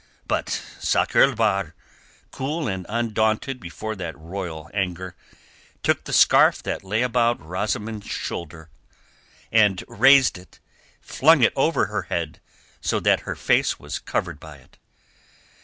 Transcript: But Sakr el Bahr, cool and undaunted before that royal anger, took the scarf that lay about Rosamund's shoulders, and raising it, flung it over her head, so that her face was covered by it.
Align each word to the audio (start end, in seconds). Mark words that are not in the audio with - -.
But 0.27 0.49
Sakr 0.79 1.21
el 1.21 1.35
Bahr, 1.35 1.75
cool 2.31 2.67
and 2.67 2.87
undaunted 2.89 3.59
before 3.59 3.95
that 3.97 4.17
royal 4.17 4.67
anger, 4.73 5.15
took 5.83 6.05
the 6.05 6.11
scarf 6.11 6.63
that 6.63 6.83
lay 6.83 7.03
about 7.03 7.39
Rosamund's 7.39 8.07
shoulders, 8.09 8.69
and 9.51 9.83
raising 9.87 10.41
it, 10.41 10.59
flung 11.01 11.43
it 11.43 11.53
over 11.55 11.85
her 11.85 12.01
head, 12.09 12.39
so 12.81 12.99
that 12.99 13.19
her 13.29 13.35
face 13.35 13.77
was 13.79 13.99
covered 13.99 14.39
by 14.39 14.55
it. 14.57 14.79